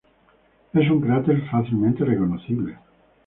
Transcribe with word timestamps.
Es 0.73 0.89
un 0.89 0.99
cráter 0.99 1.39
fácilmente 1.51 2.03
reconocible. 2.03 2.75